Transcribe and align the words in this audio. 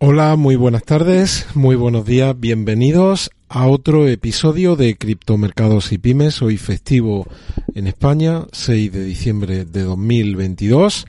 Hola, 0.00 0.36
muy 0.36 0.54
buenas 0.54 0.84
tardes, 0.84 1.48
muy 1.54 1.74
buenos 1.74 2.06
días, 2.06 2.38
bienvenidos 2.38 3.32
a 3.48 3.66
otro 3.66 4.06
episodio 4.06 4.76
de 4.76 4.96
Criptomercados 4.96 5.90
y 5.90 5.98
Pymes, 5.98 6.40
hoy 6.40 6.56
festivo 6.56 7.26
en 7.74 7.88
España, 7.88 8.44
6 8.52 8.92
de 8.92 9.02
diciembre 9.02 9.64
de 9.64 9.82
2022, 9.82 11.04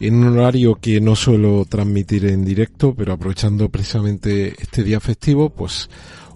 en 0.00 0.16
un 0.16 0.36
horario 0.36 0.74
que 0.80 1.00
no 1.00 1.14
suelo 1.14 1.64
transmitir 1.64 2.24
en 2.24 2.44
directo, 2.44 2.92
pero 2.96 3.12
aprovechando 3.12 3.68
precisamente 3.68 4.60
este 4.60 4.82
día 4.82 4.98
festivo, 4.98 5.50
pues 5.50 5.88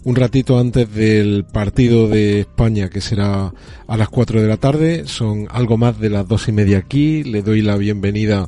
un 0.04 0.14
ratito 0.14 0.56
antes 0.60 0.94
del 0.94 1.46
partido 1.46 2.06
de 2.06 2.42
España 2.42 2.90
que 2.90 3.00
será 3.00 3.52
a 3.88 3.96
las 3.96 4.08
4 4.08 4.40
de 4.40 4.46
la 4.46 4.58
tarde, 4.58 5.02
son 5.08 5.48
algo 5.50 5.76
más 5.76 5.98
de 5.98 6.10
las 6.10 6.28
dos 6.28 6.46
y 6.46 6.52
media 6.52 6.78
aquí, 6.78 7.24
le 7.24 7.42
doy 7.42 7.60
la 7.60 7.76
bienvenida 7.76 8.46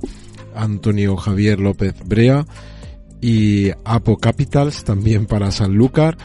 a 0.54 0.62
Antonio 0.62 1.16
Javier 1.16 1.58
López 1.58 1.96
Brea, 2.04 2.46
y 3.20 3.70
Apo 3.84 4.18
Capitals 4.18 4.84
también 4.84 5.26
para 5.26 5.50
Sanlúcar. 5.50 6.16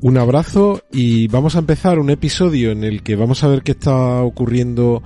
Un 0.00 0.16
abrazo 0.16 0.82
y 0.92 1.26
vamos 1.28 1.56
a 1.56 1.58
empezar 1.58 1.98
un 1.98 2.10
episodio 2.10 2.70
en 2.70 2.84
el 2.84 3.02
que 3.02 3.16
vamos 3.16 3.42
a 3.42 3.48
ver 3.48 3.62
qué 3.62 3.72
está 3.72 4.22
ocurriendo 4.22 5.02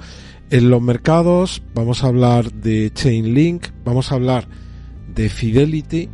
en 0.50 0.68
los 0.68 0.82
mercados, 0.82 1.62
vamos 1.74 2.04
a 2.04 2.08
hablar 2.08 2.52
de 2.52 2.92
Chainlink, 2.92 3.68
vamos 3.86 4.12
a 4.12 4.16
hablar 4.16 4.46
de 5.14 5.30
Fidelity 5.30 6.10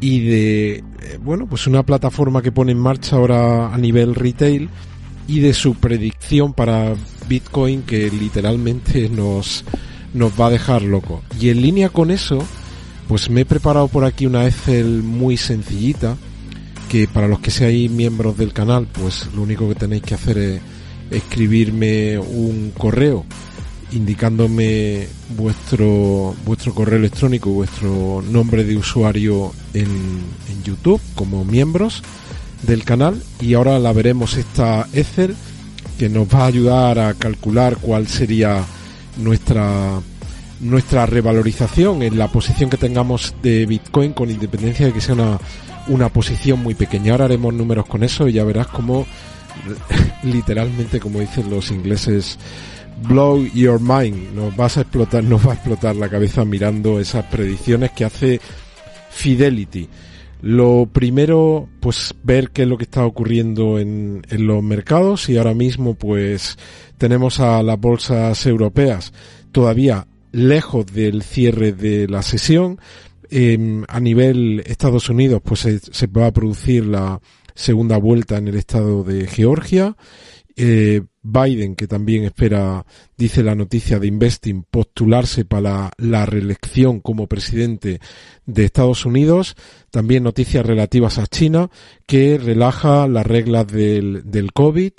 y 0.00 0.20
de, 0.26 0.72
eh, 0.78 0.82
bueno, 1.22 1.46
pues 1.46 1.68
una 1.68 1.84
plataforma 1.84 2.42
que 2.42 2.50
pone 2.50 2.72
en 2.72 2.78
marcha 2.78 3.14
ahora 3.14 3.72
a 3.72 3.78
nivel 3.78 4.16
retail 4.16 4.68
y 5.28 5.38
de 5.40 5.52
su 5.54 5.76
predicción 5.76 6.54
para 6.54 6.94
Bitcoin 7.28 7.82
que 7.82 8.10
literalmente 8.10 9.08
nos, 9.08 9.64
nos 10.12 10.32
va 10.32 10.48
a 10.48 10.50
dejar 10.50 10.82
loco. 10.82 11.22
Y 11.40 11.50
en 11.50 11.62
línea 11.62 11.90
con 11.90 12.10
eso, 12.10 12.44
pues 13.08 13.30
me 13.30 13.40
he 13.40 13.44
preparado 13.46 13.88
por 13.88 14.04
aquí 14.04 14.26
una 14.26 14.46
Excel 14.46 15.02
muy 15.02 15.38
sencillita 15.38 16.16
que 16.90 17.08
para 17.08 17.26
los 17.26 17.40
que 17.40 17.50
seáis 17.50 17.90
miembros 17.90 18.36
del 18.36 18.52
canal, 18.52 18.86
pues 18.86 19.28
lo 19.34 19.42
único 19.42 19.68
que 19.68 19.74
tenéis 19.74 20.02
que 20.02 20.14
hacer 20.14 20.38
es 20.38 20.60
escribirme 21.10 22.18
un 22.18 22.72
correo 22.76 23.24
indicándome 23.92 25.08
vuestro 25.36 26.34
vuestro 26.44 26.74
correo 26.74 26.98
electrónico, 26.98 27.50
vuestro 27.50 28.22
nombre 28.30 28.64
de 28.64 28.76
usuario 28.76 29.52
en, 29.72 29.86
en 29.86 30.62
YouTube 30.62 31.00
como 31.14 31.46
miembros 31.46 32.02
del 32.62 32.84
canal 32.84 33.22
y 33.40 33.54
ahora 33.54 33.78
la 33.78 33.94
veremos 33.94 34.36
esta 34.36 34.86
Excel 34.92 35.34
que 35.98 36.10
nos 36.10 36.28
va 36.28 36.40
a 36.40 36.46
ayudar 36.46 36.98
a 36.98 37.14
calcular 37.14 37.78
cuál 37.78 38.06
sería 38.06 38.62
nuestra 39.16 40.00
nuestra 40.60 41.06
revalorización 41.06 42.02
en 42.02 42.18
la 42.18 42.28
posición 42.28 42.70
que 42.70 42.76
tengamos 42.76 43.34
de 43.42 43.66
Bitcoin 43.66 44.12
con 44.12 44.30
independencia 44.30 44.86
de 44.86 44.92
que 44.92 45.00
sea 45.00 45.14
una, 45.14 45.38
una 45.88 46.08
posición 46.08 46.62
muy 46.62 46.74
pequeña. 46.74 47.12
Ahora 47.12 47.26
haremos 47.26 47.54
números 47.54 47.86
con 47.86 48.02
eso 48.02 48.28
y 48.28 48.32
ya 48.32 48.44
verás 48.44 48.68
cómo 48.68 49.06
literalmente, 50.22 51.00
como 51.00 51.20
dicen 51.20 51.50
los 51.50 51.70
ingleses, 51.70 52.38
blow 53.08 53.44
your 53.54 53.80
mind. 53.80 54.34
Nos 54.34 54.56
vas 54.56 54.76
a 54.76 54.82
explotar, 54.82 55.24
nos 55.24 55.46
va 55.46 55.52
a 55.52 55.54
explotar 55.54 55.96
la 55.96 56.08
cabeza 56.08 56.44
mirando 56.44 57.00
esas 57.00 57.24
predicciones 57.26 57.92
que 57.92 58.04
hace 58.04 58.40
Fidelity. 59.10 59.88
Lo 60.40 60.88
primero, 60.92 61.68
pues 61.80 62.14
ver 62.22 62.50
qué 62.50 62.62
es 62.62 62.68
lo 62.68 62.78
que 62.78 62.84
está 62.84 63.04
ocurriendo 63.04 63.80
en, 63.80 64.22
en 64.30 64.46
los 64.46 64.62
mercados 64.62 65.28
y 65.28 65.36
ahora 65.36 65.54
mismo 65.54 65.94
pues 65.94 66.56
tenemos 66.96 67.40
a 67.40 67.60
las 67.64 67.78
bolsas 67.78 68.46
europeas 68.46 69.12
todavía 69.50 70.06
lejos 70.32 70.86
del 70.86 71.22
cierre 71.22 71.72
de 71.72 72.08
la 72.08 72.22
sesión. 72.22 72.78
Eh, 73.30 73.82
a 73.88 74.00
nivel 74.00 74.62
Estados 74.66 75.08
Unidos, 75.10 75.42
pues 75.44 75.60
se, 75.60 76.06
va 76.06 76.26
a 76.26 76.32
producir 76.32 76.86
la 76.86 77.20
segunda 77.54 77.98
vuelta 77.98 78.38
en 78.38 78.48
el 78.48 78.56
estado 78.56 79.04
de 79.04 79.26
Georgia. 79.26 79.96
Eh, 80.56 81.02
Biden, 81.22 81.76
que 81.76 81.86
también 81.86 82.24
espera, 82.24 82.84
dice 83.16 83.42
la 83.42 83.54
noticia 83.54 83.98
de 83.98 84.06
Investing, 84.06 84.64
postularse 84.68 85.44
para 85.44 85.90
la, 85.98 86.26
reelección 86.26 87.00
como 87.00 87.26
presidente 87.26 88.00
de 88.46 88.64
Estados 88.64 89.04
Unidos. 89.04 89.56
También 89.90 90.22
noticias 90.22 90.64
relativas 90.64 91.18
a 91.18 91.26
China, 91.26 91.70
que 92.06 92.38
relaja 92.38 93.06
las 93.08 93.26
reglas 93.26 93.66
del, 93.66 94.22
del 94.24 94.52
COVID. 94.52 94.92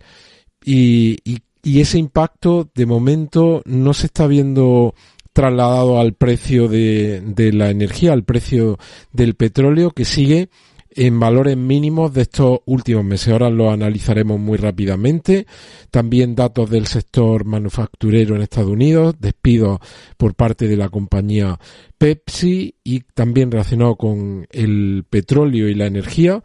Y 1.61 1.81
ese 1.81 1.97
impacto, 1.97 2.69
de 2.73 2.85
momento, 2.85 3.61
no 3.65 3.93
se 3.93 4.05
está 4.05 4.27
viendo 4.27 4.93
trasladado 5.39 6.01
al 6.01 6.15
precio 6.15 6.67
de, 6.67 7.51
la 7.53 7.69
energía, 7.69 8.11
al 8.11 8.25
precio 8.25 8.77
del 9.13 9.35
petróleo 9.35 9.91
que 9.91 10.03
sigue 10.03 10.49
en 10.89 11.17
valores 11.17 11.55
mínimos 11.55 12.13
de 12.13 12.23
estos 12.23 12.59
últimos 12.65 13.05
meses. 13.05 13.29
Ahora 13.31 13.49
lo 13.49 13.71
analizaremos 13.71 14.37
muy 14.37 14.57
rápidamente. 14.57 15.47
También 15.91 16.35
datos 16.35 16.69
del 16.69 16.87
sector 16.87 17.45
manufacturero 17.45 18.35
en 18.35 18.41
Estados 18.41 18.69
Unidos, 18.69 19.15
despidos 19.17 19.79
por 20.17 20.35
parte 20.35 20.67
de 20.67 20.75
la 20.75 20.89
compañía 20.89 21.57
Pepsi 21.97 22.75
y 22.83 22.99
también 23.13 23.49
relacionado 23.49 23.95
con 23.95 24.45
el 24.51 25.05
petróleo 25.09 25.69
y 25.69 25.73
la 25.73 25.85
energía. 25.85 26.43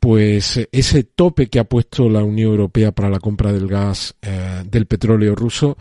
Pues 0.00 0.66
ese 0.72 1.04
tope 1.04 1.46
que 1.46 1.60
ha 1.60 1.64
puesto 1.64 2.08
la 2.08 2.24
Unión 2.24 2.50
Europea 2.50 2.90
para 2.90 3.08
la 3.08 3.20
compra 3.20 3.52
del 3.52 3.68
gas 3.68 4.16
eh, 4.20 4.64
del 4.68 4.86
petróleo 4.86 5.36
ruso 5.36 5.76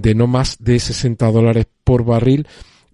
de 0.00 0.14
no 0.14 0.26
más 0.26 0.58
de 0.58 0.78
60 0.78 1.30
dólares 1.30 1.66
por 1.84 2.04
barril 2.04 2.46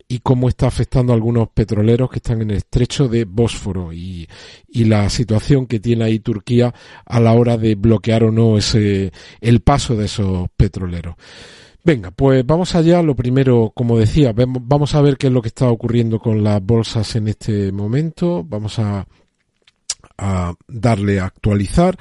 y 0.09 0.19
cómo 0.19 0.49
está 0.49 0.67
afectando 0.67 1.13
a 1.13 1.17
algunos 1.17 1.49
petroleros 1.49 2.11
que 2.11 2.19
están 2.19 2.43
en 2.43 2.51
el 2.51 2.59
estrecho 2.59 3.09
de 3.09 3.25
Bósforo 3.25 3.93
y, 3.93 4.29
y, 4.69 4.85
la 4.85 5.09
situación 5.09 5.67
que 5.67 5.81
tiene 5.81 6.05
ahí 6.05 6.19
Turquía 6.19 6.75
a 7.07 7.19
la 7.19 7.33
hora 7.33 7.57
de 7.57 7.77
bloquear 7.77 8.25
o 8.25 8.31
no 8.31 8.59
ese, 8.59 9.11
el 9.41 9.61
paso 9.61 9.97
de 9.97 10.05
esos 10.05 10.49
petroleros. 10.55 11.15
Venga, 11.85 12.11
pues 12.11 12.47
vamos 12.47 12.75
allá. 12.75 13.03
Lo 13.03 13.17
primero, 13.17 13.73
como 13.75 13.99
decía, 13.99 14.33
vamos 14.35 14.95
a 14.95 15.01
ver 15.01 15.17
qué 15.17 15.29
es 15.29 15.33
lo 15.33 15.43
que 15.43 15.49
está 15.49 15.69
ocurriendo 15.69 16.19
con 16.21 16.45
las 16.45 16.63
bolsas 16.63 17.17
en 17.17 17.29
este 17.29 17.73
momento. 17.73 18.45
Vamos 18.45 18.79
a, 18.79 19.07
a 20.19 20.55
darle 20.69 21.21
a 21.21 21.25
actualizar. 21.25 21.99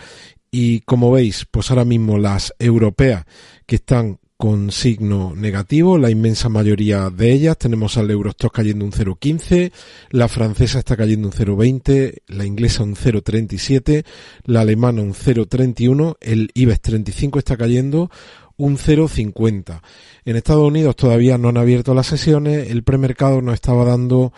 Y 0.52 0.82
como 0.82 1.12
veis, 1.12 1.48
pues 1.50 1.72
ahora 1.72 1.86
mismo 1.86 2.18
las 2.18 2.54
europeas 2.60 3.26
que 3.66 3.78
están 3.78 4.20
con 4.42 4.72
signo 4.72 5.36
negativo, 5.36 6.00
la 6.00 6.10
inmensa 6.10 6.50
mayoría 6.50 7.12
de 7.12 7.32
ellas. 7.32 7.60
Tenemos 7.60 7.96
al 7.98 8.10
Eurostock 8.10 8.52
cayendo 8.52 8.84
un 8.84 8.92
0,15, 8.92 9.72
la 10.10 10.28
francesa 10.28 10.80
está 10.80 10.98
cayendo 10.98 11.28
un 11.28 11.32
0,20, 11.32 12.24
la 12.26 12.44
inglesa 12.44 12.82
un 12.82 12.96
0,37, 12.96 14.04
la 14.46 14.62
alemana 14.62 15.04
un 15.04 15.14
0,31, 15.14 16.18
el 16.22 16.50
IBEX 16.56 16.82
35 16.82 17.38
está 17.38 17.56
cayendo 17.56 18.10
un 18.58 18.80
0,50. 18.80 19.80
En 20.26 20.36
Estados 20.36 20.68
Unidos 20.68 20.96
todavía 20.96 21.38
no 21.38 21.50
han 21.50 21.58
abierto 21.58 21.94
las 21.94 22.08
sesiones, 22.08 22.72
el 22.72 22.82
premercado 22.82 23.44
nos 23.44 23.54
estaba 23.54 23.86
dando 23.86 24.34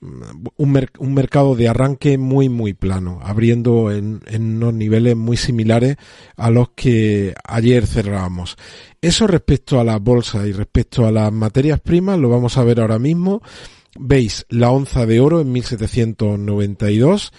un, 0.00 0.88
un, 0.98 1.14
mercado 1.14 1.54
de 1.54 1.68
arranque 1.68 2.16
muy 2.18 2.48
muy 2.48 2.72
plano, 2.72 3.20
abriendo 3.22 3.92
en, 3.92 4.20
en, 4.26 4.56
unos 4.56 4.74
niveles 4.74 5.16
muy 5.16 5.36
similares 5.36 5.96
a 6.36 6.50
los 6.50 6.70
que 6.70 7.34
ayer 7.44 7.86
cerrábamos. 7.86 8.56
Eso 9.00 9.26
respecto 9.26 9.80
a 9.80 9.84
las 9.84 10.00
bolsas 10.00 10.46
y 10.46 10.52
respecto 10.52 11.06
a 11.06 11.12
las 11.12 11.32
materias 11.32 11.80
primas 11.80 12.18
lo 12.18 12.28
vamos 12.28 12.56
a 12.56 12.64
ver 12.64 12.80
ahora 12.80 12.98
mismo. 12.98 13.42
Veis 13.98 14.46
la 14.48 14.70
onza 14.70 15.04
de 15.04 15.20
oro 15.20 15.40
en 15.40 15.52
1792 15.52 17.32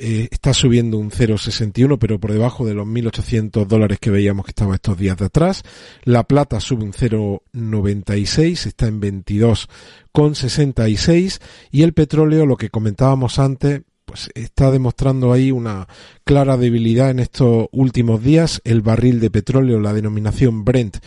eh, 0.00 0.28
está 0.30 0.54
subiendo 0.54 0.96
un 0.96 1.10
0,61, 1.10 1.98
pero 1.98 2.20
por 2.20 2.32
debajo 2.32 2.64
de 2.64 2.72
los 2.72 2.86
1.800 2.86 3.66
dólares 3.66 3.98
que 3.98 4.10
veíamos 4.10 4.44
que 4.44 4.52
estaba 4.52 4.76
estos 4.76 4.96
días 4.96 5.16
de 5.16 5.24
atrás. 5.24 5.64
La 6.04 6.22
plata 6.22 6.60
sube 6.60 6.84
un 6.84 6.92
0,96, 6.92 8.66
está 8.66 8.86
en 8.86 9.00
22,66 9.00 11.40
y 11.72 11.82
el 11.82 11.94
petróleo, 11.94 12.46
lo 12.46 12.56
que 12.56 12.70
comentábamos 12.70 13.40
antes, 13.40 13.82
pues 14.04 14.30
está 14.36 14.70
demostrando 14.70 15.32
ahí 15.32 15.50
una 15.50 15.88
clara 16.22 16.56
debilidad 16.56 17.10
en 17.10 17.18
estos 17.18 17.66
últimos 17.72 18.22
días. 18.22 18.60
El 18.62 18.82
barril 18.82 19.18
de 19.18 19.30
petróleo, 19.30 19.80
la 19.80 19.92
denominación 19.92 20.64
Brent, 20.64 20.98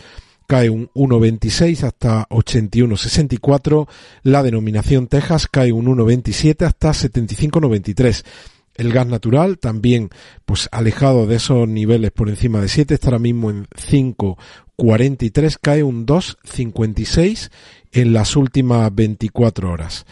cae 0.46 0.68
un 0.68 0.90
1,26 0.94 1.84
hasta 1.84 2.28
81,64. 2.28 3.88
La 4.22 4.42
denominación 4.42 5.06
Texas 5.06 5.48
cae 5.50 5.72
un 5.72 5.86
1,27 5.86 6.66
hasta 6.66 6.90
75,93. 6.90 8.22
El 8.74 8.92
gas 8.92 9.06
natural 9.06 9.58
también, 9.58 10.10
pues 10.44 10.68
alejado 10.72 11.26
de 11.26 11.36
esos 11.36 11.68
niveles 11.68 12.10
por 12.10 12.28
encima 12.28 12.60
de 12.60 12.68
7, 12.68 12.94
está 12.94 13.08
ahora 13.08 13.18
mismo 13.18 13.50
en 13.50 13.66
5,43, 13.66 15.58
cae 15.60 15.82
un 15.82 16.06
2,56 16.06 17.50
en 17.92 18.12
las 18.12 18.36
últimas 18.36 18.94
24 18.94 19.70
horas. 19.70 20.06